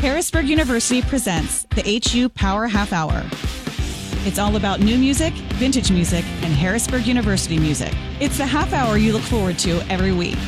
[0.00, 3.24] Harrisburg University presents the HU Power Half Hour.
[4.24, 7.92] It's all about new music, vintage music, and Harrisburg University music.
[8.20, 10.38] It's the half hour you look forward to every week.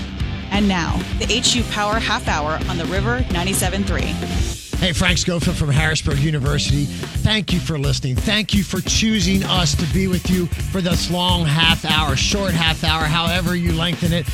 [0.51, 4.70] And now, the HU Power Half Hour on the River 97.3.
[4.81, 6.87] Hey, Frank Schofield from Harrisburg University.
[6.87, 8.17] Thank you for listening.
[8.17, 12.53] Thank you for choosing us to be with you for this long half hour, short
[12.53, 14.27] half hour, however you lengthen it.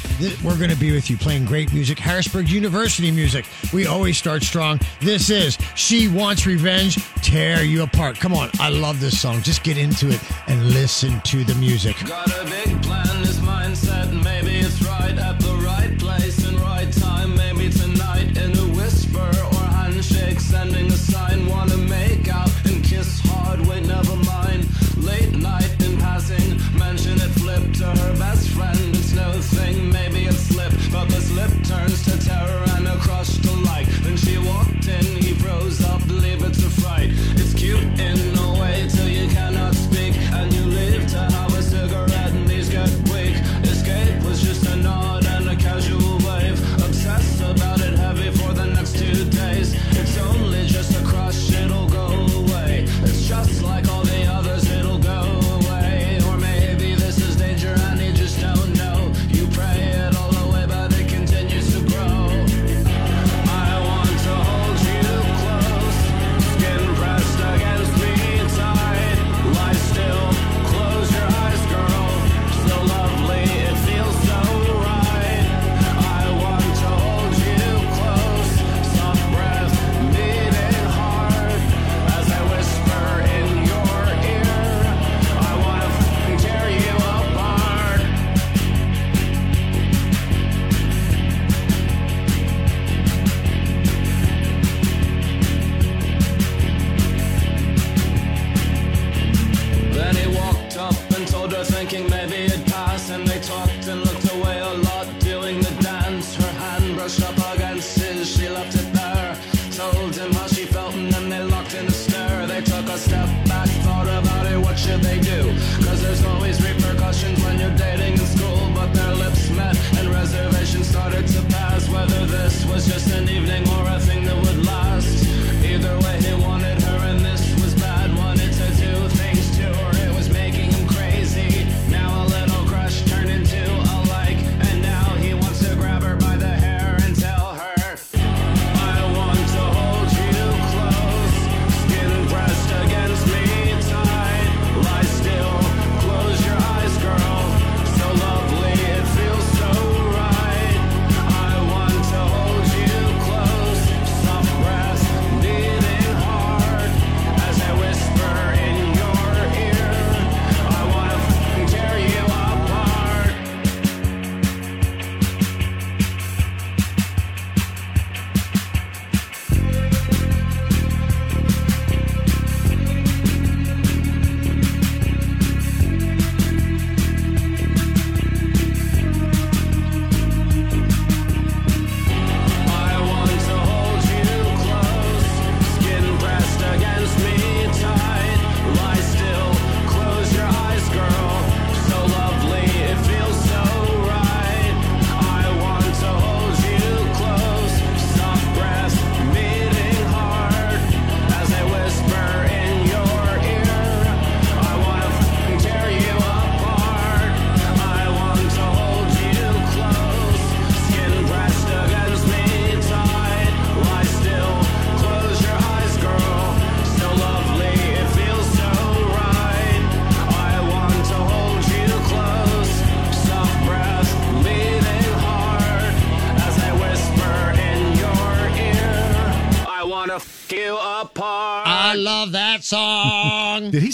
[0.44, 3.44] We're going to be with you playing great music, Harrisburg University music.
[3.74, 4.78] We always start strong.
[5.00, 8.20] This is She Wants Revenge, Tear You Apart.
[8.20, 9.42] Come on, I love this song.
[9.42, 11.96] Just get into it and listen to the music.
[12.06, 15.18] Got a big plan, this mindset, maybe it's right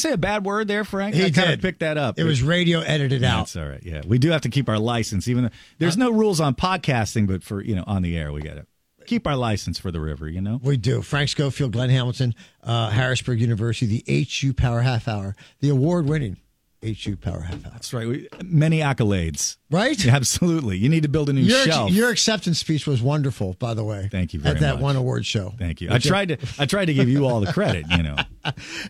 [0.03, 1.15] say a bad word there, Frank?
[1.15, 1.55] He I kind did.
[1.55, 2.19] of picked that up.
[2.19, 3.47] It was radio edited out.
[3.47, 3.83] That's all right.
[3.83, 7.27] Yeah, we do have to keep our license, even though there's no rules on podcasting,
[7.27, 8.67] but for you know on the air, we got to
[9.07, 10.29] keep our license for the river.
[10.29, 10.61] You know.
[10.63, 11.03] We do.
[11.03, 16.37] Frank Schofield, Glenn Hamilton, uh, Harrisburg University, the HU Power Half Hour, the award winning
[16.83, 17.73] HU Power Half Hour.
[17.73, 18.07] That's right.
[18.09, 19.57] We, many accolades.
[19.71, 20.03] Right?
[20.05, 20.77] Yeah, absolutely.
[20.79, 21.91] You need to build a new Your, shelf.
[21.93, 24.09] your acceptance speech was wonderful, by the way.
[24.11, 24.63] Thank you very much.
[24.63, 24.83] At that much.
[24.83, 25.55] one award show.
[25.59, 25.89] Thank you.
[25.93, 26.39] I tried to.
[26.59, 27.87] I tried to give you all the credit.
[27.91, 28.17] You know,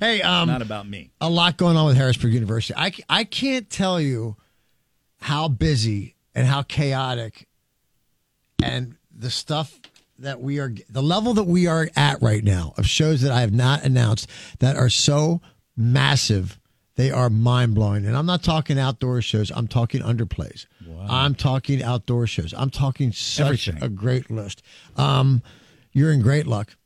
[0.00, 1.10] Hey, um, not about me.
[1.20, 2.74] a lot going on with Harrisburg University.
[2.76, 4.36] I, I can't tell you
[5.20, 7.46] how busy and how chaotic
[8.62, 9.78] and the stuff
[10.18, 13.40] that we are, the level that we are at right now of shows that I
[13.40, 14.28] have not announced
[14.60, 15.40] that are so
[15.76, 16.58] massive.
[17.02, 18.06] They are mind blowing.
[18.06, 20.66] And I'm not talking outdoor shows, I'm talking underplays.
[21.08, 22.54] I'm talking outdoor shows.
[22.56, 23.82] I'm talking such Everything.
[23.82, 24.62] a great list.
[24.96, 25.42] Um,
[25.90, 26.76] you're in great luck.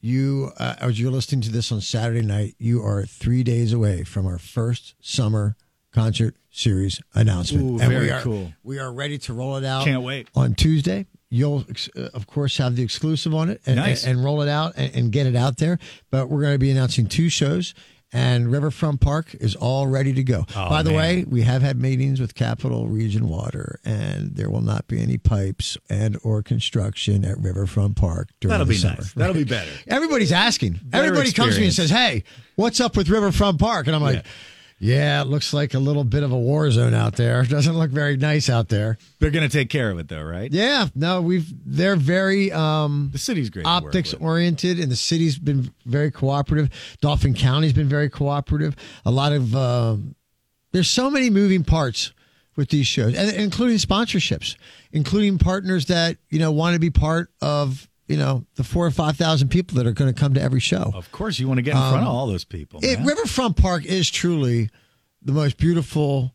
[0.00, 4.02] You, uh, as you're listening to this on Saturday night, you are three days away
[4.02, 5.54] from our first summer
[5.92, 7.64] concert series announcement.
[7.64, 8.52] Ooh, and very we are, cool.
[8.64, 9.84] We are ready to roll it out.
[9.84, 10.26] Can't wait.
[10.34, 11.64] On Tuesday, you'll,
[11.96, 14.02] uh, of course, have the exclusive on it and, Nice.
[14.02, 15.78] and, and roll it out and, and get it out there.
[16.10, 17.72] But we're going to be announcing two shows.
[18.12, 20.44] And Riverfront Park is all ready to go.
[20.56, 20.98] Oh, By the man.
[20.98, 25.16] way, we have had meetings with Capital Region Water, and there will not be any
[25.16, 28.96] pipes and or construction at Riverfront Park during That'll the be summer.
[28.96, 29.12] nice.
[29.12, 29.70] That'll be better.
[29.86, 30.80] Everybody's asking.
[30.82, 32.24] Better Everybody comes to me and says, "Hey,
[32.56, 34.22] what's up with Riverfront Park?" And I'm like, "Yeah,
[34.80, 37.42] it looks like a little bit of a war zone out there.
[37.58, 40.50] Doesn't look very nice out there." They're going to take care of it, though, right?
[40.50, 43.66] Yeah, no, we've they're very um The city's great.
[43.66, 46.70] optics oriented and the city's been very cooperative.
[47.02, 48.74] Dauphin County's been very cooperative.
[49.04, 50.14] A lot of um,
[50.72, 52.12] there's so many moving parts
[52.56, 54.56] with these shows, and including sponsorships,
[54.92, 58.90] including partners that you know want to be part of you know the four or
[58.90, 60.90] five thousand people that are going to come to every show.
[60.94, 62.80] Of course, you want to get in front of all those people.
[62.82, 62.98] It.
[62.98, 64.68] Riverfront Park is truly
[65.22, 66.34] the most beautiful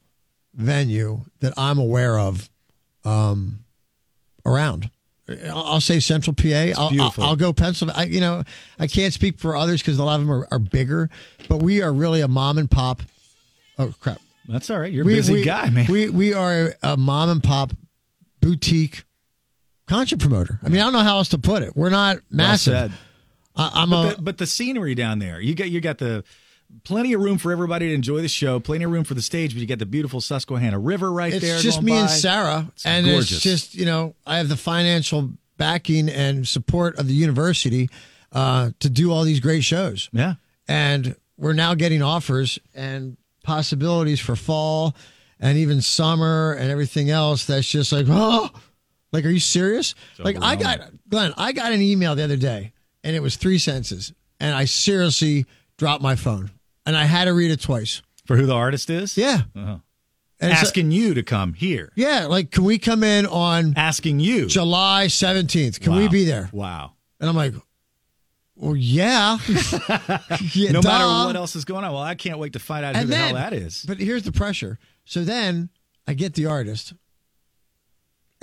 [0.54, 2.50] venue that I'm aware of
[3.04, 3.66] um,
[4.46, 4.90] around.
[5.28, 6.48] I'll I'll say Central PA.
[6.48, 7.24] I'll, I'll, beautiful.
[7.26, 8.02] I'll go Pennsylvania.
[8.02, 8.44] I, you know,
[8.80, 11.10] I can't speak for others because a lot of them are, are bigger,
[11.50, 13.02] but we are really a mom and pop.
[13.78, 14.22] Oh crap!
[14.48, 14.94] That's all right.
[14.94, 15.88] You're a we, busy we- guy, man.
[15.90, 17.74] We we are a mom and pop
[18.40, 19.04] boutique
[19.88, 20.60] concert promoter.
[20.64, 21.76] I mean, I don't know how else to put it.
[21.76, 22.74] We're not Well massive.
[22.74, 22.92] said.
[23.56, 26.24] I, I'm But a the, but the scenery down there, you got you got the
[26.84, 28.60] plenty of room for everybody to enjoy the show.
[28.60, 31.42] Plenty of room for the stage, but you got the beautiful Susquehanna River right it's
[31.46, 31.60] there.
[31.60, 32.10] just going me and.
[32.10, 33.32] Sarah, It's and gorgeous.
[33.32, 37.90] it's just you know I have the financial backing and support of the university
[38.34, 40.34] uh, to do all these great shows, Yeah,
[40.68, 44.96] and we're now getting offers and possibilities for fall
[45.40, 47.46] and even summer and everything else.
[47.46, 48.50] That's just like oh,
[49.16, 49.96] like are you serious?
[50.20, 50.80] like I got
[51.10, 52.74] Glenn, I got an email the other day,
[53.04, 55.46] and it was three sentences, and I seriously
[55.78, 56.52] dropped my phone,
[56.86, 58.02] and I had to read it twice.
[58.26, 59.18] for who the artist is.
[59.18, 59.78] Yeah, Uh-huh.
[60.42, 61.92] And asking you to come here.
[61.96, 64.48] yeah, like can we come in on Asking you.
[64.48, 65.80] July 17th.
[65.80, 66.50] Can we be there?
[66.52, 66.92] Wow.
[67.22, 67.54] And I'm like,
[68.56, 69.38] well, yeah.
[70.54, 70.90] Yeah, No duh.
[70.90, 73.10] matter what else is going on, well, I can't wait to find out who And
[73.10, 73.86] the then, hell that is.
[73.88, 74.78] But here's the pressure.
[75.06, 75.70] So then
[76.08, 76.94] I get the artist,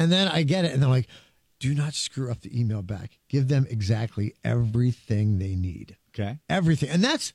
[0.02, 1.08] and then I get it, and they're like,
[1.60, 3.18] do not screw up the email back.
[3.28, 5.96] Give them exactly everything they need.
[6.08, 6.38] Okay.
[6.48, 6.90] Everything.
[6.90, 7.32] And that's,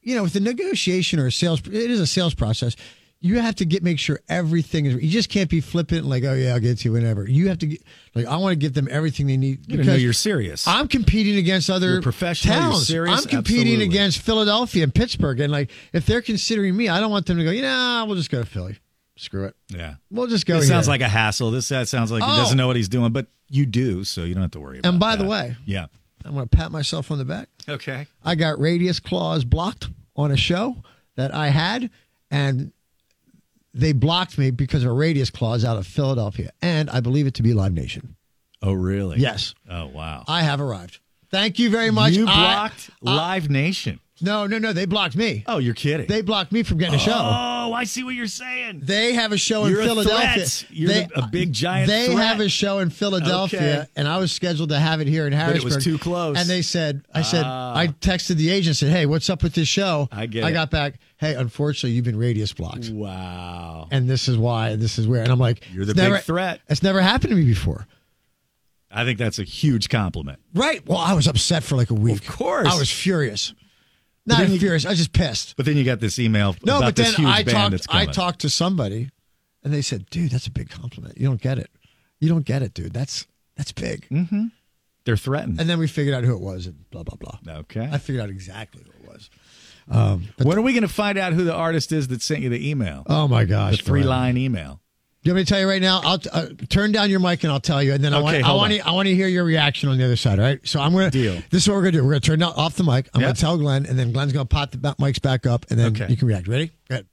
[0.00, 2.74] you know, with the negotiation or a sales, it is a sales process.
[3.20, 4.94] You have to get make sure everything is.
[4.94, 7.28] You just can't be flippant like, oh yeah, I'll get to you whenever.
[7.28, 7.82] You have to get
[8.14, 9.70] like, I want to give them everything they need.
[9.70, 10.66] You know you're serious.
[10.66, 12.86] I'm competing against other You're professional, towns.
[12.86, 13.84] serious, I'm competing absolutely.
[13.84, 17.44] against Philadelphia and Pittsburgh, and like if they're considering me, I don't want them to
[17.44, 17.50] go.
[17.50, 18.78] You know, we'll just go to Philly.
[19.16, 19.54] Screw it.
[19.68, 19.94] yeah.
[20.10, 20.58] We'll just go.
[20.58, 21.50] This sounds like a hassle.
[21.52, 22.36] This that sounds like he Oh.
[22.36, 24.88] doesn't know what he's doing, but you do, so you don't have to worry about
[24.88, 24.90] it.
[24.90, 25.86] And by the way- Yeah.
[26.24, 27.48] I'm going to pat myself on the back.
[27.68, 28.06] Okay.
[28.24, 30.82] I got radius clause blocked on a show
[31.16, 31.90] that I had,
[32.30, 32.72] and
[33.74, 37.34] they blocked me because of a radius clause out of Philadelphia, and I believe it
[37.34, 38.16] to be Live Nation.
[38.62, 39.18] Oh, really?
[39.18, 40.24] Yes, Oh, wow.
[40.26, 40.98] I have arrived.
[41.30, 42.14] Thank you very much.
[42.14, 44.00] You blocked I- Live Nation.
[44.20, 44.72] No, no, no.
[44.72, 45.42] They blocked me.
[45.46, 46.06] Oh, you're kidding.
[46.06, 47.12] They blocked me from getting a show.
[47.12, 48.80] Oh, I see what you're saying.
[48.84, 50.46] They have a show You're a in Philadelphia.
[50.46, 50.66] threat.
[50.70, 52.26] You're they, the- a big, giant They threat.
[52.26, 53.86] have a show in Philadelphia, Okay.
[53.96, 55.56] and I was scheduled to have it here in Harrisburg.
[55.56, 55.76] it Harrisburg.
[55.76, 56.38] was too close.
[56.38, 57.76] And they said, I said, Ah.
[57.76, 60.52] I texted the agent, said, "Hey, what's up with this show?" I get I it.
[60.52, 60.94] got back.
[61.16, 63.88] Hey, unfortunately, you've been radius blocked, Wow.
[63.90, 65.22] and this is why, and this is where.
[65.22, 66.60] And I'm like, You're the it's big never, threat.
[66.68, 67.86] It's never happened to me before.
[68.96, 70.38] I think that's a huge compliment.
[70.54, 70.86] Right.
[70.86, 72.14] Well, I was upset for like a week.
[72.16, 72.68] Of course.
[72.70, 73.52] I was furious.
[74.26, 74.86] Not you- furious.
[74.86, 75.54] I was just pissed.
[75.56, 77.86] But then you got this email No, about but then I talked.
[77.90, 79.10] I talked to somebody,
[79.62, 81.18] and they said, "Dude, that's a big compliment.
[81.18, 81.70] You don't get it.
[82.20, 82.92] You don't get it, dude.
[82.94, 83.26] That's
[83.56, 84.46] that's big." Mm-hmm.
[85.04, 85.60] They're threatened.
[85.60, 87.56] And then we figured out who it was and blah, blah, blah.
[87.58, 87.86] okay.
[87.92, 89.28] I figured out exactly who it was.
[89.90, 92.48] Um, when are we going to find out who the artist is that sent you
[92.48, 93.02] the email?
[93.06, 93.76] oh my gosh.
[93.76, 94.80] the three line email.
[95.24, 96.02] You want me to tell you right now?
[96.04, 98.44] I'll uh, turn down your mic and I'll tell you, and then I Okay, want
[98.44, 100.38] I want to I want to hear your reaction on the other side.
[100.38, 100.60] All right.
[100.68, 101.34] So I'm gonna Deal.
[101.50, 102.04] This is what we're gonna do.
[102.04, 103.08] We're gonna turn off the mic.
[103.14, 103.28] I'm Yep.
[103.28, 106.08] gonna tell Glenn, and then Glenn's gonna pop the mics back up, and then Okay.
[106.10, 106.46] you can react.
[106.46, 106.72] Ready?
[106.90, 107.06] Good.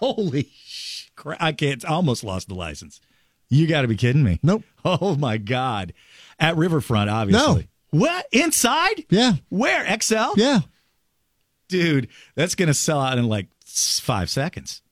[0.00, 1.84] Holy sh- cra- I can't.
[1.84, 3.00] I almost lost the license.
[3.48, 4.40] You got to be kidding me.
[4.42, 4.64] Nope.
[4.84, 5.92] Oh my God.
[6.40, 7.68] At Riverfront, obviously.
[7.92, 7.98] No.
[8.00, 8.26] What?
[8.32, 9.04] Inside?
[9.10, 9.34] Yeah.
[9.48, 9.84] Where?
[10.00, 10.32] XL?
[10.36, 10.60] Yeah.
[11.68, 13.46] Dude, that's going to sell out in like
[14.00, 14.82] five seconds,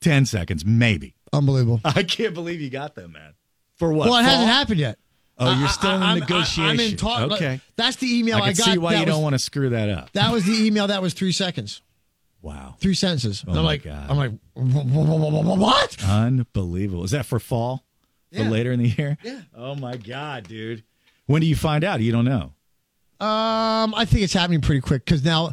[0.00, 1.14] 10 seconds, maybe.
[1.32, 1.80] Unbelievable.
[1.84, 3.34] I can't believe you got them, man.
[3.76, 4.08] For what?
[4.08, 4.98] well, it hasn't happened yet.
[5.36, 6.64] Oh, you're still I- in I'm- negotiation.
[6.64, 7.32] I, am in talk.
[7.32, 7.60] Okay.
[7.76, 8.56] That's the email I I, got.
[8.66, 10.12] see why that you was, don't want to screw that up.
[10.12, 11.82] That was the email that was three seconds,
[12.40, 12.76] Wow.
[12.78, 13.42] three sentences.
[13.42, 14.10] And Oh I'm my like, God.
[14.10, 16.04] I'm like, "Wh- wh- wh- wh- what?
[16.04, 17.02] Unbelievable.
[17.04, 17.84] Is that for fall?
[18.32, 19.16] For later in the year?
[19.22, 19.40] Yeah.
[19.56, 20.82] Oh my God, dude.
[21.26, 22.00] When do you find out?
[22.00, 22.52] You don't know.
[23.24, 25.52] Um, I think it's happening pretty quick because now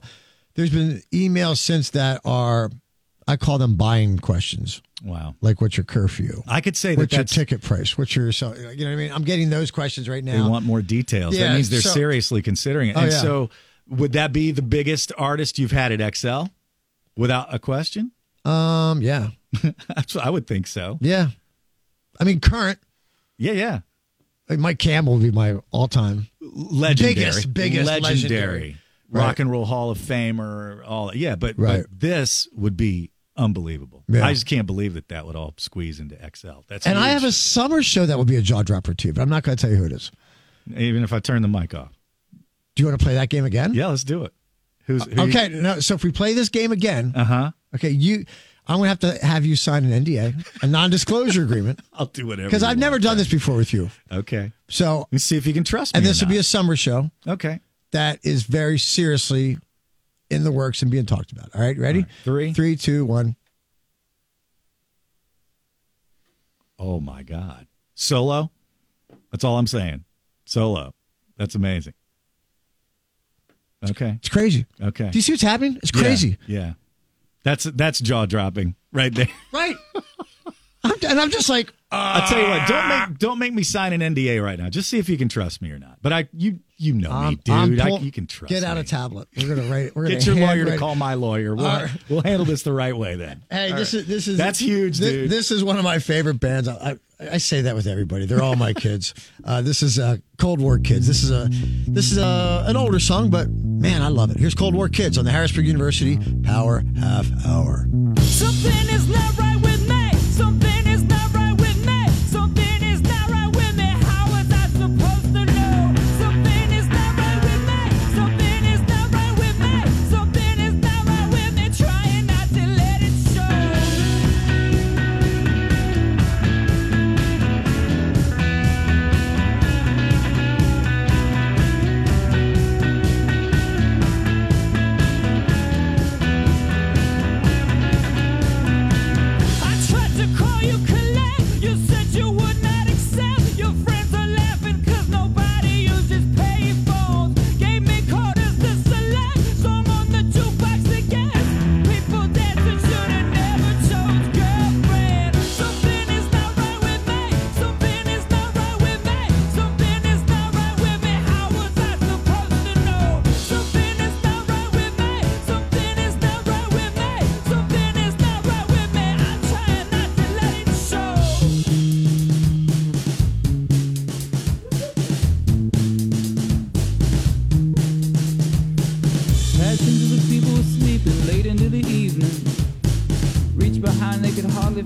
[0.56, 2.70] there's been emails since that are,
[3.28, 4.82] I call them buying questions.
[5.04, 5.36] Wow.
[5.42, 6.44] Like, what's your curfew?
[6.48, 7.98] I could say that What's your ticket price?
[7.98, 8.54] What's your so?
[8.54, 9.12] You know what I mean?
[9.12, 10.44] I'm getting those questions right now.
[10.44, 11.36] they want more details.
[11.36, 12.96] Yeah, that means they're so- seriously considering it.
[12.98, 13.18] Oh, and yeah.
[13.22, 13.50] so,
[13.90, 16.44] would that be the biggest artist you've had at XL
[17.18, 18.12] without a question?
[18.46, 19.30] um, yeah,
[20.22, 20.98] I would think so.
[21.02, 21.28] yeah.
[22.20, 22.78] I mean, current.
[23.38, 23.80] Yeah, yeah.
[24.50, 26.28] Like Mike Campbell would be my all-time.
[26.42, 27.16] Legendary.
[27.16, 28.10] Biggest, biggest legendary.
[28.14, 28.78] legendary.
[29.12, 31.86] Rock and Roll Hall of Famer, all yeah, but, Right.
[31.90, 34.04] but this would be unbelievable.
[34.08, 34.26] Yeah.
[34.26, 36.62] I just can't believe that that would all squeeze into XL.
[36.68, 39.22] That's And I have a summer show that would be a jaw dropper too, but
[39.22, 40.12] I'm not going to tell you who it is.
[40.76, 41.92] even if I turn the mic off.
[42.76, 43.74] Do you want to play that game again?
[43.74, 44.34] Yeah, let's do it.
[44.86, 45.50] Who's who Okay.
[45.50, 47.52] No, so if we play this game again, Uh huh.
[47.76, 48.26] okay, you,
[48.68, 52.28] I'm going to have to have you sign an NDA, a non-disclosure agreement, I'll do
[52.28, 52.48] whatever.
[52.48, 53.90] because I've never done this before with you.
[54.12, 54.52] Okay.
[54.70, 55.98] So, Let's see if you can trust me.
[56.00, 57.60] and this will be a summer show okay.
[57.92, 59.58] That is very seriously
[60.30, 61.50] in the works and being talked about.
[61.54, 62.00] All right, ready?
[62.00, 62.24] All right.
[62.24, 62.54] Three.
[62.54, 63.36] three, two, one.
[66.80, 67.68] Oh my God.
[67.94, 68.50] Solo.
[69.32, 70.04] That's all I'm saying.
[70.46, 70.94] Solo.
[71.38, 71.94] That's amazing.
[73.90, 74.16] Okay.
[74.18, 74.66] It's crazy.
[74.82, 75.10] Okay.
[75.10, 75.78] Do you see what's happening?
[75.82, 76.38] It's crazy.
[76.48, 76.74] Yeah.
[77.44, 79.28] That's that's jaw dropping right there.
[79.52, 79.76] Right.
[80.84, 82.68] I'm, and I'm just like, I'll tell you what.
[82.68, 83.06] Don't ah.
[83.08, 84.70] make don't make me sign an NDA right now.
[84.70, 86.00] Just see if you can trust me or not.
[86.02, 87.54] But I you you know me, dude.
[87.56, 88.50] I'm I, you can trust.
[88.50, 88.82] Get out me.
[88.82, 89.28] a tablet.
[89.38, 89.96] We're gonna write.
[89.96, 91.56] We're Get gonna your lawyer to call my lawyer.
[91.56, 91.92] We'll, All right.
[92.10, 93.44] we'll handle this the right way then.
[93.52, 94.02] Hey, All this right.
[94.02, 95.30] is this is That's huge, thi- dude.
[95.30, 96.68] This is one of my favorite bands.
[96.68, 98.26] I I, I say that with everybody.
[98.26, 99.14] They're all my kids.
[99.44, 101.08] Uh, this is uh, Cold War Kids.
[101.08, 101.48] This is a
[101.88, 104.38] this is a, an older song, but man, I love it.
[104.38, 107.88] Here's Cold War Kids on the Harrisburg University Power Half Hour.
[108.20, 110.12] Something is not right with me.
[110.32, 110.88] Something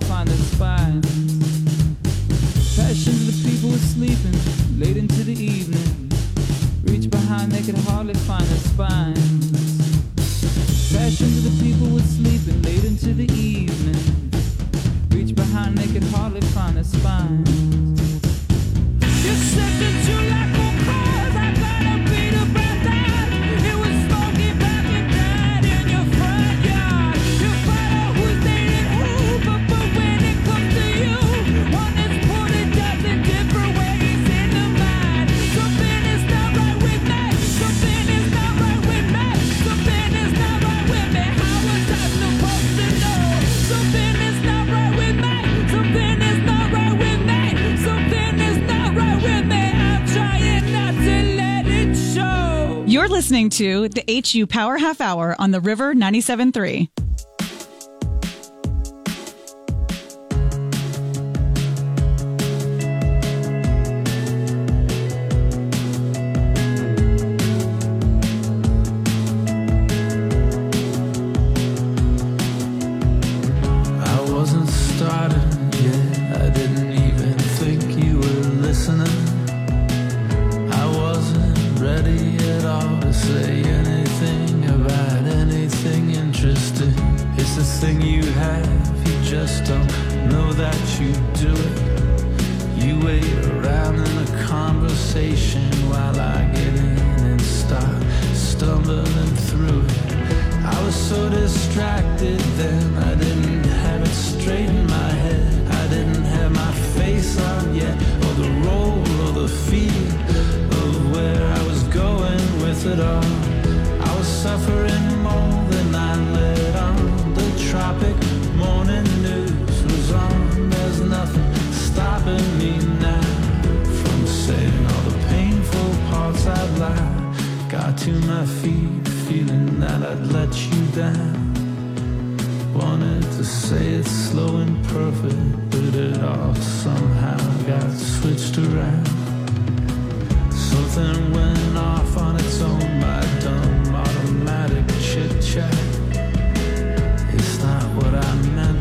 [0.03, 0.44] find their
[53.55, 57.04] to the HU Power Half Hour on the River 97.3.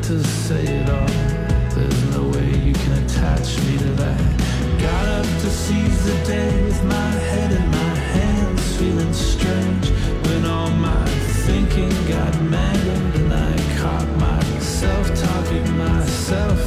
[0.07, 1.07] to say it all.
[1.75, 4.21] There's no way you can attach me to that.
[4.79, 9.89] Got up to seize the day with my head in my hands, feeling strange
[10.27, 11.07] when all my
[11.47, 16.64] thinking got mangled and I caught myself talking myself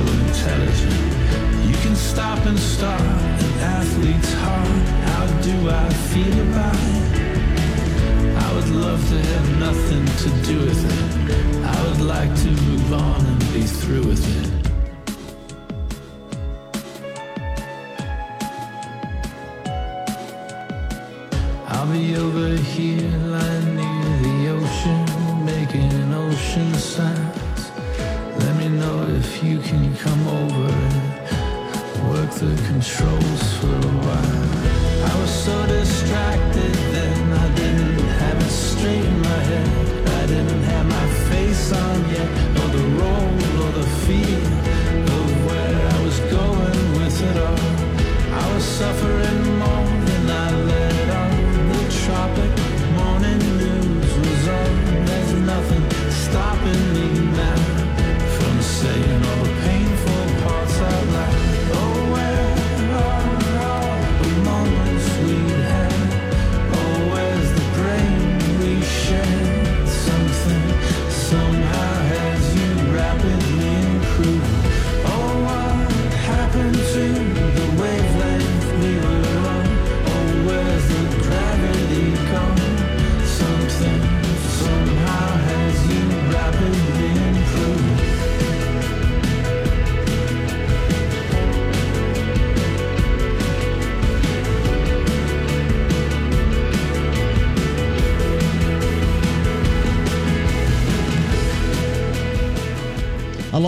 [0.00, 0.94] so intelligent.
[1.68, 4.68] You can stop and start an athlete's heart.
[5.08, 7.04] How do I feel about it?
[8.44, 11.10] I would love to have nothing to do with it.
[11.64, 14.48] I would like to move on and be through with it.
[21.68, 27.39] I'll be over here lying near the ocean, making ocean sounds.
[28.80, 35.10] Know if you can come over and work the controls for a while.
[35.10, 40.08] I was so distracted then, I didn't have it straight in my head.
[40.08, 44.46] I didn't have my face on yet, or the role or the feel
[45.18, 48.42] of where I was going with it all.
[48.42, 49.49] I was suffering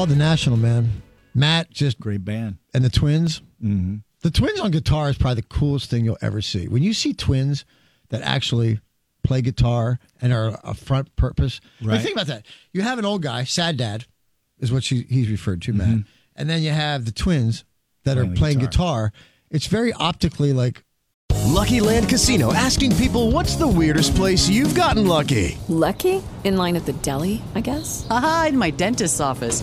[0.03, 1.01] love the National, man.
[1.33, 2.57] Matt just Great band.
[2.75, 3.41] and the twins.
[3.63, 3.99] Mm-hmm.
[4.23, 6.67] The twins on guitar is probably the coolest thing you'll ever see.
[6.67, 7.65] When you see twins
[8.09, 8.81] that actually
[9.23, 12.01] play guitar and are a front purpose, like, Right.
[12.03, 12.47] think about that.
[12.73, 14.07] You have an old guy, sad dad,
[14.59, 16.05] is what she, he's referred to, Matt, Mhm.
[16.35, 17.65] and then you have the twins
[18.05, 19.07] that Playing are playing guitar.
[19.09, 19.13] guitar.
[19.53, 20.83] It's very optically like
[21.47, 25.57] Lucky Land Casino asking people what's the weirdest place you've gotten lucky?
[25.69, 26.23] Lucky?
[26.45, 28.07] In line at the deli, I guess?
[28.11, 29.63] Aha, in my dentist's office.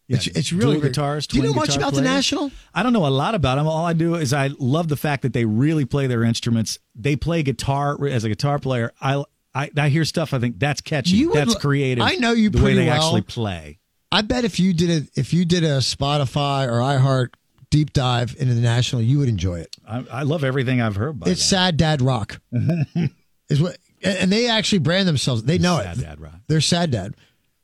[0.15, 1.27] It's, it's really guitars.
[1.27, 2.01] Do you know much about the.
[2.01, 2.51] National?
[2.73, 3.67] I don't know a lot about them.
[3.67, 6.79] All I do is I love the fact that they really play their instruments.
[6.95, 8.91] They play guitar as a guitar player.
[9.01, 10.33] I I, I hear stuff.
[10.33, 11.17] I think that's catchy.
[11.17, 12.03] You that's lo- creative.
[12.03, 12.95] I know you the way they well.
[12.95, 13.79] actually play.
[14.11, 17.29] I bet if you did a if you did a Spotify or iHeart
[17.69, 19.75] deep dive into the National, you would enjoy it.
[19.87, 21.25] I, I love everything I've heard.
[21.27, 22.41] It's sad dad rock.
[23.49, 25.43] is what and they actually brand themselves.
[25.43, 26.01] They know Sad it.
[26.01, 26.35] dad rock.
[26.47, 27.15] They're sad dad.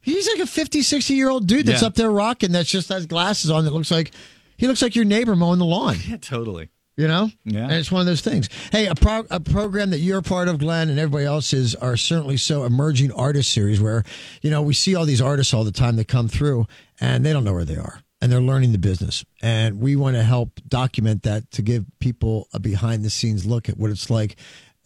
[0.08, 1.88] He's like a 50, 60 year old dude that's Yeah.
[1.90, 4.12] up there rocking that's just has glasses on that looks like
[4.58, 5.98] he looks like your neighbor mowing the lawn.
[6.08, 6.70] Yeah, totally.
[6.96, 7.30] You know?
[7.46, 7.64] Yeah.
[7.66, 8.50] And it's one of those things.
[8.72, 11.96] Hey, a, pro- a program that you're part of, Glenn, and everybody else is, are
[11.96, 14.04] certainly so emerging artist series where,
[14.42, 16.66] you know, we see all these artists all the time that come through
[17.00, 19.24] and they don't know where they are and they're learning the business.
[19.44, 23.70] And we want to help document that to give people a behind the scenes look
[23.70, 24.36] at what it's like.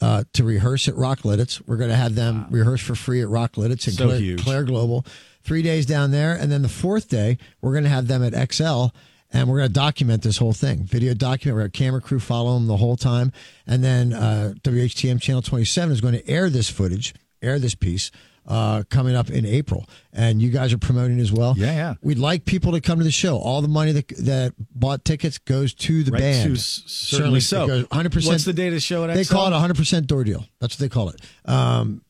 [0.01, 1.61] Uh, to rehearse at Rock Lititz.
[1.67, 4.43] We're going to have them rehearse for free at Rock in So Claire, huge.
[4.43, 5.05] Clair Global.
[5.43, 6.33] Three days down there.
[6.33, 8.87] And then the fourth day, we're going to have them at XL
[9.31, 10.79] and we're going to document this whole thing.
[10.79, 11.55] Video document.
[11.55, 13.31] We're going to have camera crew follow them the whole time.
[13.67, 18.11] And then uh, WHTM Channel 27 is going to air this footage, air this piece
[18.51, 19.85] uh, coming up in April.
[20.11, 21.53] And you guys are promoting as well.
[21.57, 21.93] Yeah, yeah.
[22.01, 23.37] We'd like people to come to the show.
[23.37, 26.49] All the money that, that bought tickets goes to the Right, band.
[26.49, 27.67] to s- certainly so.
[27.85, 28.27] 100%.
[28.27, 29.33] What's the date of the show at They XL?
[29.33, 30.45] call it a 100% door deal.
[30.59, 31.21] That's what they call it.
[31.45, 32.01] Um,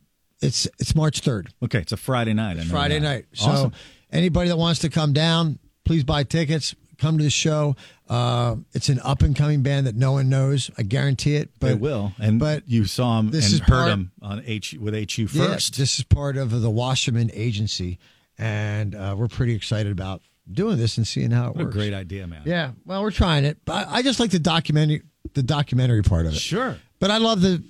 [0.41, 1.49] it's it's March 3rd.
[1.63, 2.57] Okay, it's a Friday night.
[2.57, 3.05] I know Friday that.
[3.05, 3.25] night.
[3.33, 3.71] So Awesome.
[4.11, 6.73] anybody that wants to come down, please buy tickets.
[7.01, 7.75] Come to the show.
[8.07, 10.69] Uh, it's an up and coming band that no one knows.
[10.77, 11.49] I guarantee it.
[11.59, 12.13] But will.
[12.19, 15.27] And but you saw him this and is heard part- him on H with HU
[15.31, 15.77] yeah, first.
[15.77, 17.97] this is part of the Wasserman Agency,
[18.37, 21.75] and uh, we're pretty excited about doing this and seeing how it what works.
[21.75, 22.43] great idea, man.
[22.45, 23.57] Yeah, well, we're trying it.
[23.65, 25.01] But I I just like the documentary,
[25.33, 26.39] the documentary part of it.
[26.39, 26.77] Sure.
[26.99, 27.63] But I love the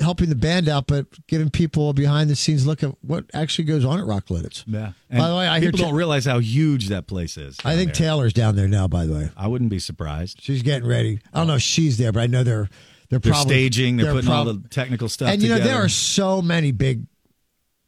[0.00, 3.64] helping the band out, but giving people a behind the scenes look at what actually
[3.64, 4.64] goes on at Rock Lititz.
[4.66, 4.92] Yeah.
[5.10, 7.56] By the way, I hear people Ta- don't realize how huge that place is.
[7.64, 8.06] I think there.
[8.06, 8.88] Taylor's down there now.
[8.88, 10.40] By the way, I wouldn't be surprised.
[10.42, 11.20] she's getting ready.
[11.32, 12.68] I don't know if she's there, but I know they're
[13.08, 13.96] they're, They're probably staging.
[13.96, 15.28] They're, putting all the technical stuff.
[15.28, 15.74] And you know together.
[15.74, 17.06] there are so many big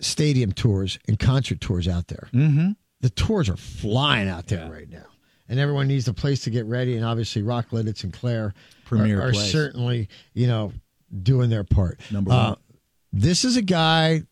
[0.01, 2.29] stadium tours and concert tours out there.
[2.33, 2.73] Mm-hmm.
[3.01, 5.07] The tours are flying out there right now,
[5.49, 6.97] and everyone needs a place to get ready.
[6.97, 10.73] And obviously, Rock Lititz and Clair Premier are, are certainly you know
[11.23, 12.01] doing their part.
[12.11, 12.57] Number Uh, one.
[13.13, 14.23] this is a guy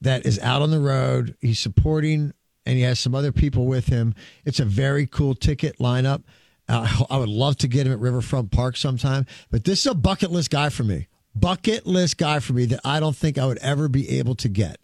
[0.00, 1.34] that is out on the road.
[1.40, 2.32] He's supporting,
[2.66, 4.14] and he has some other people with him.
[4.44, 6.22] It's a very cool ticket lineup.
[6.68, 9.94] Uh, I would love to get him at Riverfront Park sometime, but this is a
[9.94, 11.08] bucket list guy for me.
[11.34, 14.48] Bucket list guy for me that I don't think I would ever be able to
[14.48, 14.78] get.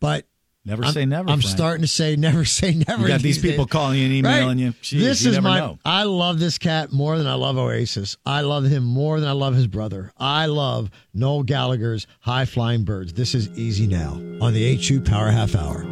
[0.00, 0.26] But
[0.68, 1.30] Never I'm- say never.
[1.30, 1.56] I'm Frank.
[1.56, 3.02] starting to say never say never.
[3.02, 3.72] You got these people days.
[3.72, 4.72] calling you and emailing you.
[4.82, 5.58] Jeez, this you is my.
[5.58, 5.78] know.
[5.84, 8.16] I love this cat more than I love Oasis.
[8.26, 10.12] I love him more than I love his brother.
[10.18, 13.14] I love Noel Gallagher's High Flying Birds.
[13.14, 15.86] This is easy now on the HU Power Half Hour.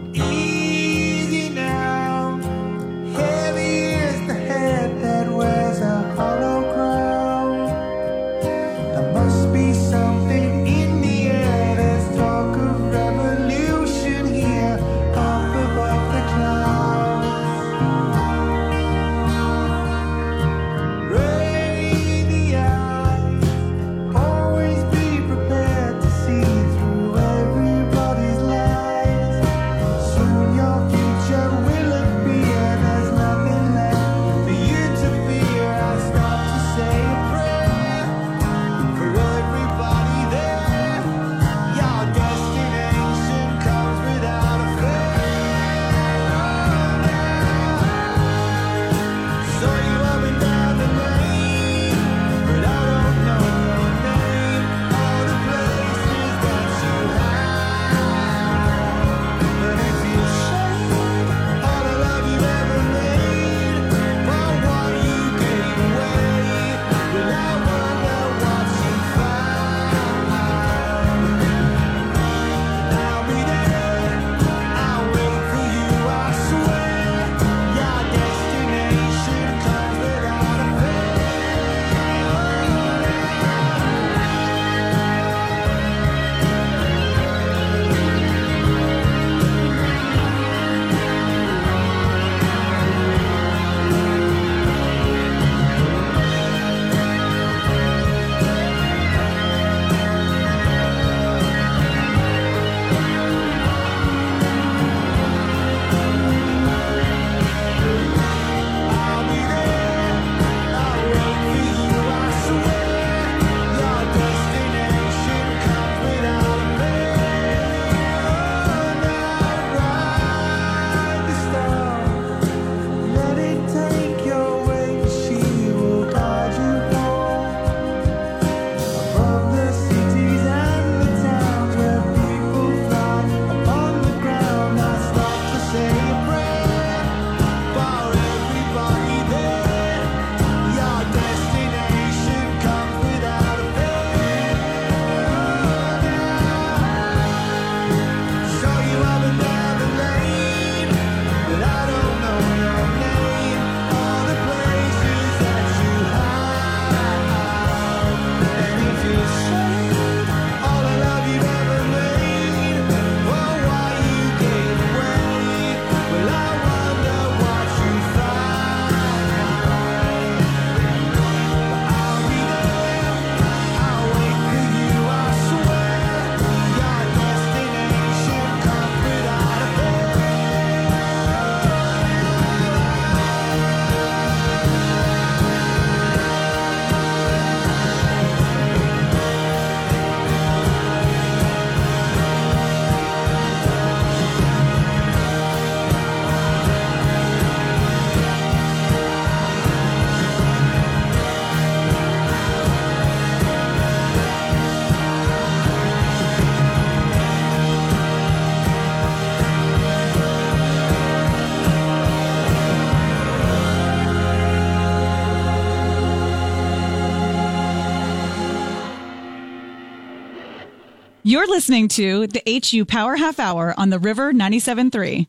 [221.27, 225.27] You're listening to the HU Power Half Hour on the River 97.3.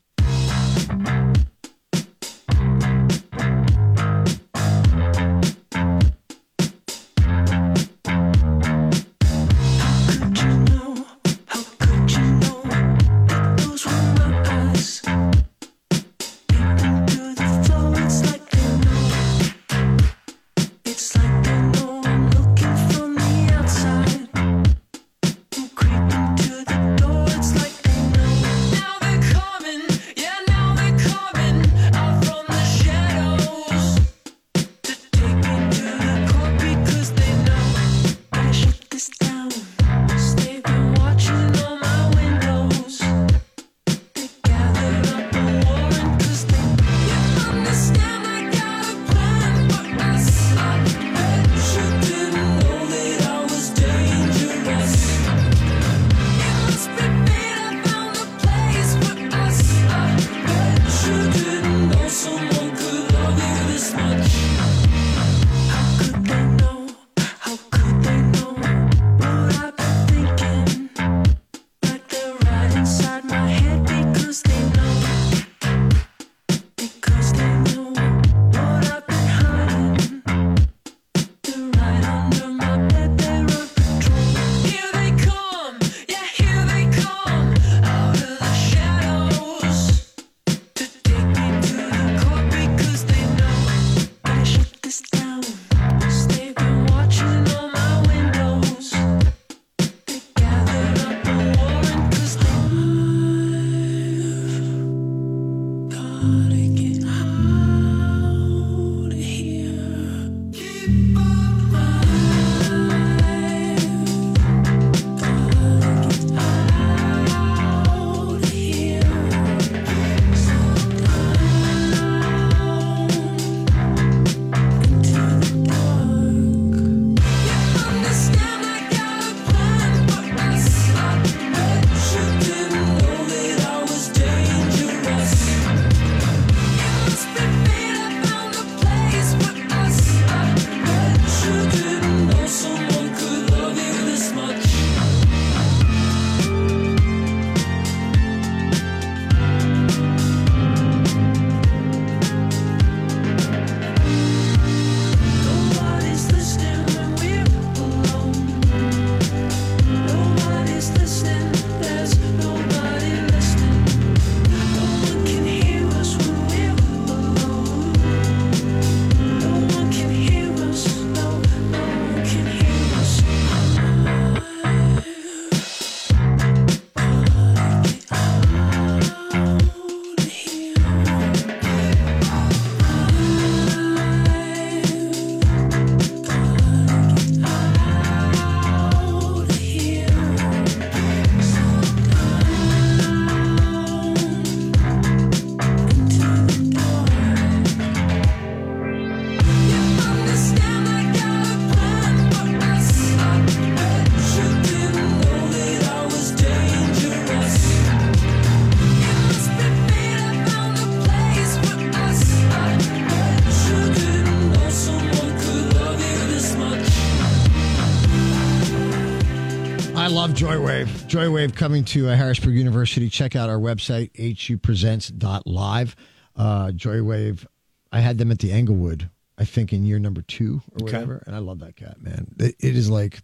[221.08, 221.54] Joywave.
[221.54, 223.08] Coming to uh, Harrisburg University.
[223.08, 225.96] Check out our website, hupresents.live.
[226.36, 227.46] Uh, Joywave,
[227.90, 230.92] I had them at the Englewood, I think in year number two or Okay.
[230.98, 231.22] whatever.
[231.26, 232.28] And I love that cat, man.
[232.38, 233.20] It, it is like,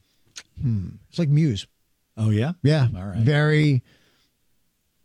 [0.61, 1.67] hmm, it's like Muse.
[2.17, 2.53] Oh, yeah?
[2.63, 2.89] Yeah.
[2.97, 3.19] All right.
[3.19, 3.83] Very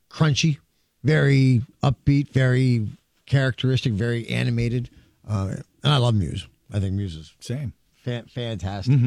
[0.10, 0.58] crunchy,
[1.04, 2.88] very upbeat, very
[3.26, 4.89] characteristic, very animated.
[5.28, 6.48] Uh, and I love Muse.
[6.74, 7.74] I think Muse is Same.
[8.04, 8.98] Fan- fantastic.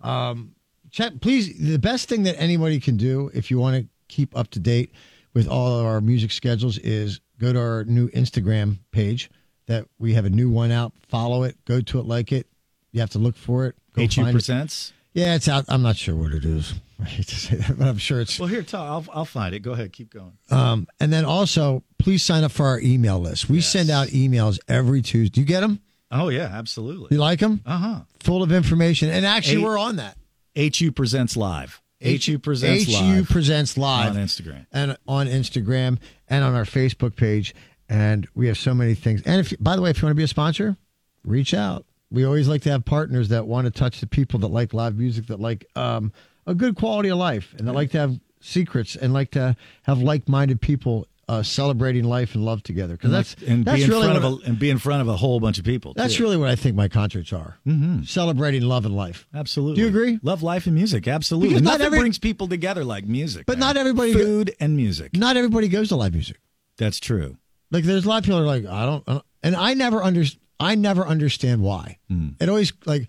[0.00, 0.53] Um,
[0.94, 1.58] check, please.
[1.58, 4.92] The best thing that anybody can do if you want to keep up to date
[5.34, 9.30] with all of our music schedules is go to our new Instagram page.
[9.66, 10.92] That we have a new one out.
[11.08, 11.56] Follow it.
[11.64, 12.06] Go to it.
[12.06, 12.46] Like it.
[12.92, 13.74] You have to look for it.
[13.94, 14.92] Go HU find it.
[15.14, 15.64] Yeah, it's out.
[15.68, 16.74] I'm not sure what it is.
[17.00, 18.38] I hate to say that, but I'm sure it's.
[18.38, 19.60] Well, here, Todd, I'll, I'll find it.
[19.60, 19.92] Go ahead.
[19.92, 20.32] Keep going.
[20.50, 23.48] Um, and then also, please sign up for our email list.
[23.48, 25.34] We send out emails every Tuesday.
[25.34, 25.80] Do you get them?
[26.10, 27.08] Oh, yeah, absolutely.
[27.10, 27.62] You like them?
[27.64, 28.00] Uh huh.
[28.20, 29.08] Full of information.
[29.08, 30.16] And actually, Eight- we're on that.
[30.56, 31.82] HU Presents Live.
[32.02, 33.28] HU Presents HU Live.
[33.28, 34.66] Presents Live On Instagram.
[34.72, 37.54] and on Instagram and on our Facebook page.
[37.88, 39.22] And we have so many things.
[39.24, 40.76] And if, by the way, if you want to be a sponsor,
[41.24, 41.84] reach out.
[42.10, 44.96] We always like to have partners that want to touch the people that like live
[44.96, 46.12] music, that like um,
[46.46, 50.00] a good quality of life and that like to have secrets and like to have
[50.00, 52.94] like-minded people uh, celebrating life and love together.
[52.94, 55.08] Because that's and that's be in really front of a, and be in front of
[55.08, 55.92] a whole bunch of people.
[55.94, 56.22] that's too.
[56.22, 57.58] really what I think my concerts are.
[57.66, 58.02] Mm-hmm.
[58.04, 59.26] Celebrating love and life.
[59.34, 59.76] Absolutely.
[59.76, 60.18] Do you agree?
[60.22, 61.06] Love life and music.
[61.08, 61.48] Absolutely.
[61.50, 63.46] Because not Nothing every- brings people together like music.
[63.46, 63.60] But man.
[63.68, 65.16] not everybody- Food and music.
[65.16, 66.38] Not everybody goes to live music.
[66.76, 67.36] That's true.
[67.70, 70.02] Like there's a lot of people are like, I don't, I don't- and I never
[70.02, 70.24] under,
[70.60, 71.98] I never understand why.
[72.08, 72.28] Hmm.
[72.40, 73.08] It always like,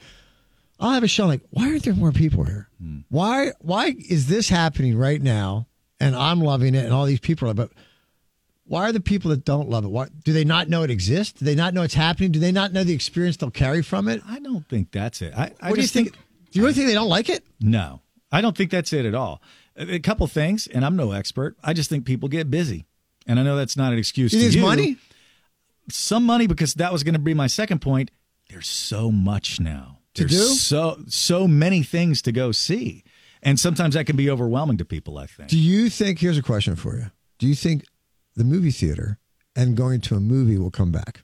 [0.79, 2.67] I'll have a show like, why aren't there more people here?
[2.81, 2.99] Hmm.
[3.09, 5.67] Why, why is this happening right now?
[5.97, 7.71] And I'm loving it, and all these people are, but
[8.67, 9.89] why are the people that don't love it?
[9.89, 11.39] Why do they not know it exists?
[11.39, 12.31] Do they not know it's happening?
[12.31, 14.21] Do they not know the experience they'll carry from it?
[14.27, 15.33] I don't think that's it.
[15.35, 16.11] I, I what do you just think?
[16.11, 17.43] Do you really think they don't like it?
[17.59, 18.01] No,
[18.31, 19.41] I don't think that's it at all.
[19.77, 21.55] A, a couple things, and I'm no expert.
[21.63, 22.85] I just think people get busy,
[23.27, 24.33] and I know that's not an excuse.
[24.33, 24.97] You to think money?
[25.89, 28.09] Some money, because that was going to be my second point.
[28.49, 30.53] There's so much now To There's do?
[30.55, 33.03] So so many things to go see,
[33.43, 35.19] and sometimes that can be overwhelming to people.
[35.19, 35.49] I think.
[35.49, 36.19] Do you think?
[36.19, 37.11] Here's a question for you.
[37.37, 37.83] Do you think
[38.35, 39.19] the movie theater
[39.55, 41.21] and going to a movie will come back?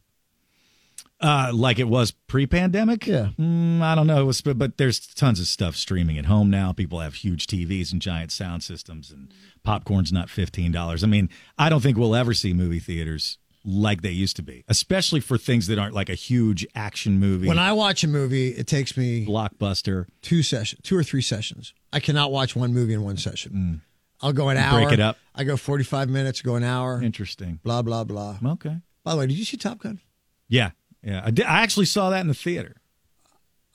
[1.19, 3.05] Uh, like it was pre-pandemic.
[3.05, 3.29] Yeah.
[3.37, 4.21] Mm, I don't know.
[4.21, 6.73] It was, but, but there's tons of stuff streaming at home now.
[6.73, 9.31] People have huge TVs and giant sound systems, and
[9.63, 11.03] popcorn's not fifteen dollars.
[11.03, 14.63] I mean, I don't think we'll ever see movie theaters like they used to be,
[14.67, 17.47] especially for things that aren't like a huge action movie.
[17.47, 20.07] When I watch a movie, it takes me blockbuster.
[20.23, 21.75] two sessions, two or three sessions.
[21.93, 23.81] I cannot watch one movie in one session.
[24.21, 24.81] I'll go an hour.
[24.81, 25.17] break it up.
[25.33, 27.01] I go 45 minutes, go an hour.
[27.01, 27.59] Interesting.
[27.63, 28.37] Blah, blah, blah.
[28.45, 28.77] Okay.
[29.03, 29.99] By the way, did you see Top Gun?
[30.47, 30.71] Yeah,
[31.03, 31.21] yeah.
[31.25, 32.75] I, did, I actually saw that in the theater.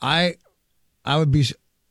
[0.00, 0.34] I
[1.04, 1.46] I would be,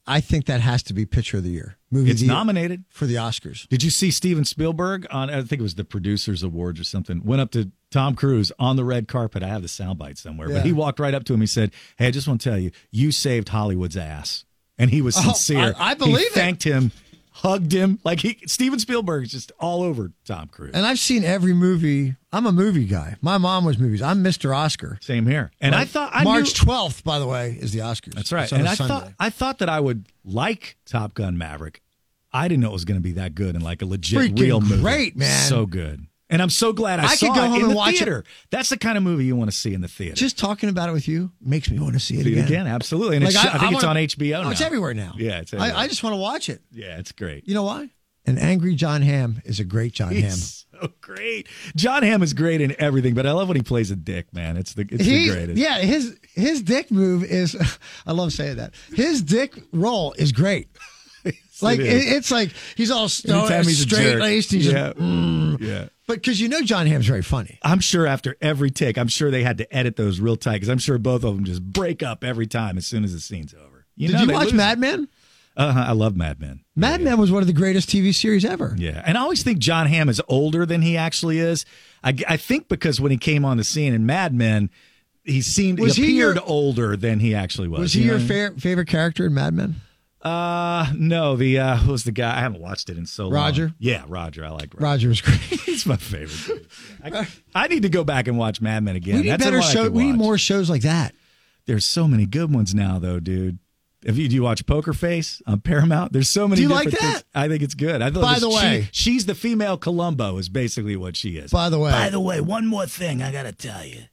[0.06, 1.78] I think that has to be Picture of the Year.
[1.90, 2.84] Movie It's of the Year nominated.
[2.90, 3.68] for the Oscars.
[3.70, 5.30] Did you see Steven Spielberg on?
[5.30, 7.24] I think it was the Producers Awards or something.
[7.24, 9.42] Went up to Tom Cruise on the red carpet.
[9.42, 10.58] I have the soundbite somewhere, Yeah.
[10.58, 11.42] but he walked right up to him.
[11.42, 14.46] He said, "Hey, I just want to tell you, you saved Hollywood's ass."
[14.78, 15.74] And he was Oh, sincere.
[15.80, 16.34] I- I believe he it.
[16.34, 16.92] Thanked him,
[17.36, 18.00] hugged him.
[18.06, 20.72] Like he, Steven Spielberg's just all over Tom Cruise.
[20.74, 22.16] And I've seen every movie.
[22.32, 23.16] I'm a movie guy.
[23.22, 24.02] My mom was movies.
[24.02, 24.56] I'm Mr.
[24.56, 24.98] Oscar.
[25.02, 25.52] Same here.
[25.60, 28.14] And I thought I March 12th, by the way, is the Oscars.
[28.14, 28.50] That's right.
[28.52, 28.94] And I Sunday.
[28.94, 31.82] thought I thought that I would like Top Gun Maverick.
[32.32, 34.40] I didn't know it was going to be that good and like a legit Freaking
[34.40, 34.82] real movie.
[34.82, 35.48] great, man.
[35.48, 36.08] So good.
[36.36, 37.94] And I'm so glad I, I saw could go it home in and the watch
[37.94, 37.98] it.
[37.98, 38.24] theater.
[38.52, 40.16] That's the kind of movie you want to see in the theater.
[40.16, 42.46] Just talking about it with you makes me want to see it See it again.
[42.48, 43.16] again, absolutely.
[43.18, 44.48] And it's, I, think it's wanna- on HBO now.
[44.48, 45.14] Oh, it's everywhere now.
[45.18, 45.78] Yeah, it's I, everywhere.
[45.78, 46.62] I just want to watch it.
[46.72, 47.48] yeah, it's great.
[47.48, 47.90] You know why?
[48.28, 50.38] An angry John Hamm is a great John Hamm.
[50.82, 51.48] So great.
[51.78, 54.58] John Hamm is great in everything, but I love when he plays a dick, man.
[54.58, 55.58] It's the it's He- the greatest.
[55.58, 57.56] yeah, his his dick move is.
[58.06, 58.74] I love saying that.
[58.94, 60.68] His dick role is great.
[61.62, 64.52] Like it it's like he's all straight laced.
[64.52, 64.94] He's yeah.
[64.94, 65.60] just, mm.
[65.60, 65.88] yeah.
[66.08, 67.60] but because you know John Hamm's very funny.
[67.64, 70.70] I'm sure after every take, I'm sure they had to edit those real tight because
[70.70, 73.54] I'm sure both of them just break up every time as soon as the scene's
[73.54, 73.86] over.
[73.98, 74.80] Did know you watch Mad.
[74.80, 75.08] Men?
[75.58, 76.62] Uh-huh, I love Mad Men.
[76.76, 78.76] Mad Men was one of the greatest TV series ever.
[78.78, 81.66] Yeah, and I always think John Hamm is older than he actually is.
[82.04, 84.70] I, I think because when he came on the scene in Mad Men,
[85.24, 87.80] he seemed Was he appeared your- older than he actually was.
[87.80, 89.76] Was he You know your fa- favorite character in Mad Men?
[90.26, 91.36] Uh, no.
[91.36, 92.36] The uh, who was the guy?
[92.36, 93.34] I haven't watched it in so long.
[93.34, 93.74] Roger?
[93.80, 94.44] Yeah, Roger.
[94.44, 94.84] I like Roger.
[94.84, 95.38] Roger was great.
[95.40, 96.66] He's my favorite.
[97.04, 99.18] I, I need to go back and watch Mad Men again.
[99.18, 99.90] we need That's better show.
[99.90, 101.14] We need more shows like that.
[101.68, 103.60] There's so many good ones now, though, dude.
[104.04, 106.14] If you do you watch Poker Face on Paramount?
[106.14, 106.58] There's so many.
[106.58, 107.00] Do you like that?
[107.00, 107.24] things.
[107.34, 108.04] I think it's good.
[108.04, 110.38] I thought By the she- way- she's the female Columbo.
[110.38, 111.50] Is basically what she is.
[111.52, 114.04] By the way- by the way, one more thing I gotta tell you.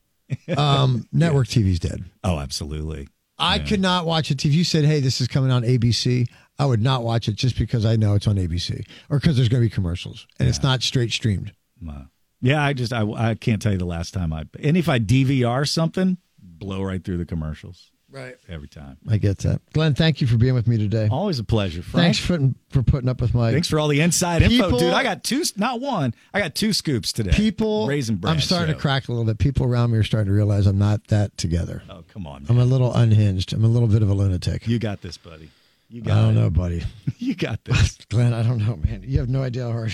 [0.57, 2.05] Um, network TV's dead.
[2.23, 3.07] Oh, absolutely.
[3.37, 4.45] I could not watch it.
[4.45, 6.27] If you said, "Hey, this is coming on ABC,"
[6.59, 9.49] I would not watch it just because I know it's on ABC or because there's
[9.49, 11.51] going to be commercials and it's not straight streamed.
[11.81, 12.07] Wow.
[12.41, 14.99] Yeah, I just I, I can't tell you the last time I and if I
[14.99, 18.35] DVR something, blow right through the commercials Right.
[18.47, 18.97] every time.
[19.09, 19.61] I get that.
[19.73, 21.09] Glenn, thank you for being with me today.
[21.11, 21.81] Always a pleasure.
[21.81, 22.15] Frank.
[22.15, 22.39] Thanks for
[22.69, 23.51] for putting up with my.
[23.51, 24.93] Thanks for all the inside info, dude.
[24.93, 26.13] I got two, not one.
[26.33, 27.31] I got two scoops today.
[27.31, 27.87] people.
[27.87, 28.35] raisin bran.
[28.35, 28.73] I'm starting show.
[28.75, 29.39] to crack a little bit.
[29.39, 31.81] People around me are starting to realize I'm not that together.
[31.89, 33.51] Oh, come on, I'm a little unhinged.
[33.51, 34.67] I'm a little bit of a lunatic.
[34.67, 35.49] You got this, buddy.
[35.89, 36.41] You got I don't it.
[36.41, 36.83] know, buddy.
[37.19, 37.97] You got this.
[38.09, 39.03] Glenn, I don't know, man.
[39.05, 39.93] You have no idea how hard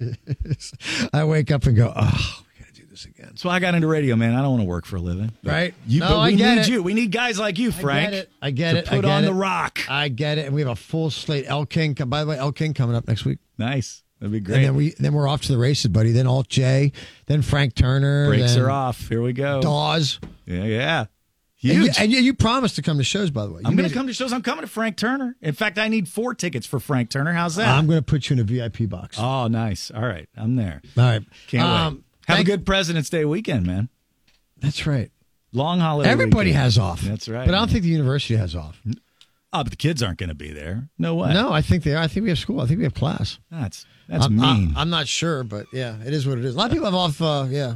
[0.00, 0.72] it is.
[1.12, 2.42] I wake up and go, oh,
[2.92, 3.34] we got to do this again.
[3.42, 4.34] Why I got into radio, man.
[4.34, 5.32] I don't want to work for a living.
[5.44, 5.74] Right?
[5.86, 6.68] You, No, but we I get need it.
[6.68, 6.82] you.
[6.82, 8.08] We need guys like you, Frank.
[8.08, 8.30] I get it.
[8.42, 8.86] I get it.
[8.92, 9.26] I Put get on it.
[9.26, 9.80] the rock.
[9.88, 10.46] I get it.
[10.46, 11.44] And we have a full slate.
[11.48, 11.94] Elle King.
[11.94, 13.38] By the way, Elle King coming up next week.
[13.58, 14.02] Nice.
[14.20, 14.56] That'd be great.
[14.56, 16.12] And then we then we're off to the races, buddy.
[16.12, 16.92] Then Alt J,
[17.26, 18.28] then Frank Turner.
[18.28, 19.08] Breaks are off.
[19.08, 19.60] Here we go.
[19.60, 20.20] Dawes.
[20.46, 21.04] Yeah, yeah.
[21.64, 22.00] And you, Huge.
[22.00, 23.60] and you, you promised to come to shows, by the way.
[23.60, 24.32] You I'm going to come to shows.
[24.32, 25.36] I'm coming to Frank Turner.
[25.40, 27.32] In fact, I need four tickets for Frank Turner.
[27.32, 27.68] How's that?
[27.68, 29.16] I'm going to put you in a VIP box.
[29.16, 29.90] oh, nice.
[29.92, 30.28] All right.
[30.36, 30.82] I'm there.
[30.98, 31.22] All right.
[31.46, 32.02] Can't Um, wait.
[32.28, 33.88] Have a good President's Day weekend, man.
[34.58, 35.10] That's right.
[35.52, 36.10] Long holiday.
[36.10, 36.62] Everybody weekend.
[36.62, 37.00] has off.
[37.02, 37.44] That's right.
[37.44, 37.68] But I don't man.
[37.68, 38.80] think the university has off.
[39.54, 40.88] Oh, but the kids aren't going to be there.
[40.98, 41.34] No way.
[41.34, 42.02] No, I think they are.
[42.02, 42.60] I think we have school.
[42.60, 43.38] I think we have class.
[43.50, 44.72] That's that's I'm, mean.
[44.76, 46.54] I, am not sure, but yeah, it is what it is.
[46.54, 47.20] A lot of people have off.
[47.20, 47.74] Uh, yeah,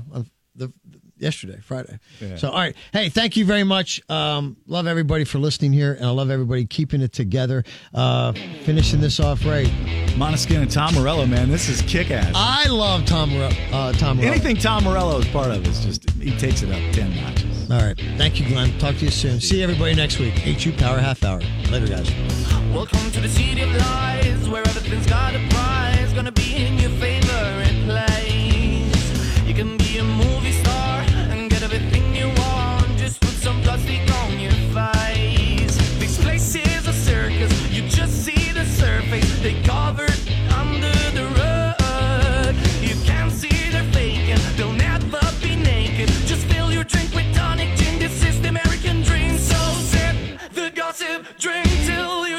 [0.55, 0.73] the
[1.19, 1.99] yesterday, Friday.
[2.21, 2.37] Yeah.
[2.37, 4.01] So all right, hey, thank you very much.
[4.11, 7.65] Um, love everybody for listening here, and I love everybody keeping it together.
[7.95, 8.33] Uh,
[8.65, 9.67] finishing this off right.
[10.17, 12.33] Måneskin and Tom Morello, man, this is kick ass.
[12.35, 13.31] I love Tom.
[13.31, 14.17] Morello- Uh, Tom.
[14.17, 14.33] Morello.
[14.33, 17.71] Anything Tom Morello is part of is just he takes it up ten notches.
[17.71, 17.99] All right.
[18.17, 18.79] Thank you, Glenn.
[18.79, 19.41] Talk to you soon.
[19.41, 20.35] See everybody next week.
[20.39, 21.41] HU Power Half Hour.
[21.71, 22.11] Later, guys.
[22.73, 26.13] Welcome to the city of lies, where everything's got a prize.
[26.13, 26.43] Gonna be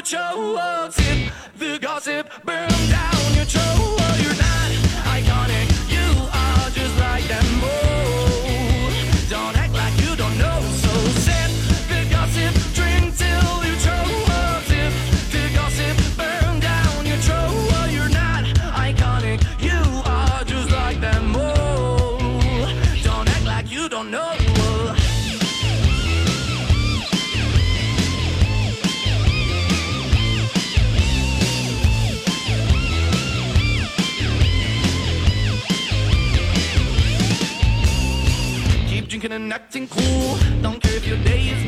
[0.08, 0.92] till you choke.
[0.92, 3.17] Sip the gossip, burn down
[39.48, 40.62] Keep drinking and acting cool.
[40.62, 41.67] Don't care if your day